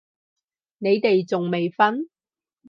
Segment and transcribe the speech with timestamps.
[0.79, 2.07] 你哋仲未瞓？